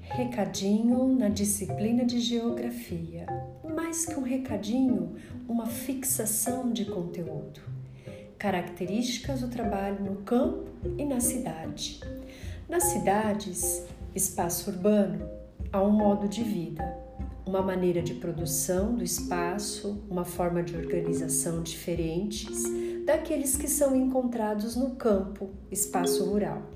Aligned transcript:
recadinho 0.00 1.14
na 1.14 1.28
disciplina 1.28 2.04
de 2.04 2.20
geografia. 2.20 3.26
Mais 3.74 4.06
que 4.06 4.14
um 4.14 4.22
recadinho, 4.22 5.14
uma 5.48 5.66
fixação 5.66 6.72
de 6.72 6.84
conteúdo. 6.84 7.60
Características 8.38 9.40
do 9.40 9.48
trabalho 9.48 10.04
no 10.04 10.16
campo 10.22 10.70
e 10.96 11.04
na 11.04 11.20
cidade. 11.20 12.00
Nas 12.68 12.84
cidades, 12.84 13.84
espaço 14.14 14.70
urbano, 14.70 15.28
há 15.72 15.82
um 15.82 15.90
modo 15.90 16.28
de 16.28 16.42
vida, 16.42 16.82
uma 17.44 17.62
maneira 17.62 18.02
de 18.02 18.14
produção 18.14 18.94
do 18.94 19.04
espaço, 19.04 20.02
uma 20.08 20.24
forma 20.24 20.62
de 20.62 20.76
organização 20.76 21.62
diferentes 21.62 22.62
daqueles 23.04 23.56
que 23.56 23.68
são 23.68 23.94
encontrados 23.94 24.74
no 24.74 24.96
campo, 24.96 25.50
espaço 25.70 26.24
rural. 26.24 26.75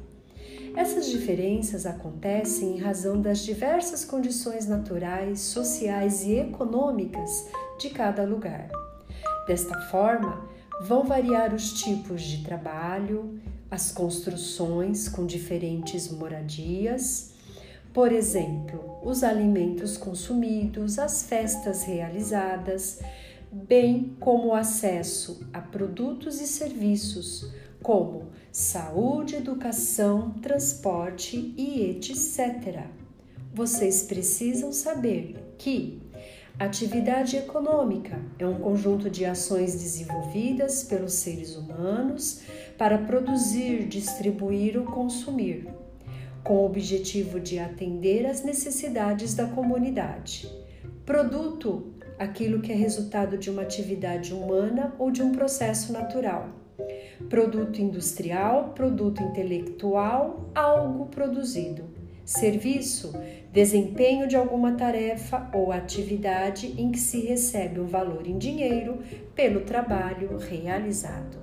Essas 0.76 1.06
diferenças 1.06 1.84
acontecem 1.84 2.76
em 2.76 2.78
razão 2.78 3.20
das 3.20 3.40
diversas 3.40 4.04
condições 4.04 4.66
naturais, 4.66 5.40
sociais 5.40 6.22
e 6.22 6.36
econômicas 6.36 7.48
de 7.78 7.90
cada 7.90 8.24
lugar. 8.24 8.68
Desta 9.46 9.78
forma, 9.90 10.48
vão 10.82 11.04
variar 11.04 11.54
os 11.54 11.72
tipos 11.74 12.22
de 12.22 12.44
trabalho, 12.44 13.38
as 13.70 13.92
construções 13.92 15.08
com 15.08 15.26
diferentes 15.26 16.10
moradias, 16.10 17.32
por 17.92 18.12
exemplo, 18.12 18.98
os 19.02 19.24
alimentos 19.24 19.96
consumidos, 19.96 20.98
as 20.98 21.24
festas 21.24 21.82
realizadas, 21.82 23.00
bem 23.50 24.16
como 24.20 24.48
o 24.48 24.54
acesso 24.54 25.44
a 25.52 25.60
produtos 25.60 26.40
e 26.40 26.46
serviços 26.46 27.50
como 27.82 28.30
saúde, 28.52 29.36
educação, 29.36 30.30
transporte 30.42 31.54
e 31.56 31.90
etc. 31.90 32.84
Vocês 33.52 34.02
precisam 34.02 34.72
saber 34.72 35.54
que 35.58 36.00
atividade 36.58 37.36
econômica 37.36 38.20
é 38.38 38.46
um 38.46 38.58
conjunto 38.60 39.08
de 39.08 39.24
ações 39.24 39.72
desenvolvidas 39.72 40.84
pelos 40.84 41.14
seres 41.14 41.56
humanos 41.56 42.42
para 42.76 42.98
produzir, 42.98 43.86
distribuir 43.86 44.78
ou 44.78 44.84
consumir, 44.84 45.68
com 46.44 46.58
o 46.58 46.66
objetivo 46.66 47.40
de 47.40 47.58
atender 47.58 48.26
às 48.26 48.42
necessidades 48.42 49.34
da 49.34 49.46
comunidade. 49.46 50.50
Produto 51.04 51.94
aquilo 52.18 52.60
que 52.60 52.70
é 52.70 52.74
resultado 52.74 53.38
de 53.38 53.48
uma 53.48 53.62
atividade 53.62 54.34
humana 54.34 54.94
ou 54.98 55.10
de 55.10 55.22
um 55.22 55.32
processo 55.32 55.90
natural. 55.90 56.50
Produto 57.28 57.80
industrial, 57.80 58.72
produto 58.74 59.22
intelectual, 59.22 60.50
algo 60.54 61.06
produzido. 61.06 61.84
Serviço, 62.24 63.12
desempenho 63.52 64.28
de 64.28 64.36
alguma 64.36 64.72
tarefa 64.72 65.50
ou 65.52 65.72
atividade 65.72 66.74
em 66.80 66.92
que 66.92 66.98
se 66.98 67.20
recebe 67.20 67.80
um 67.80 67.86
valor 67.86 68.26
em 68.26 68.38
dinheiro 68.38 68.98
pelo 69.34 69.60
trabalho 69.62 70.38
realizado. 70.38 71.38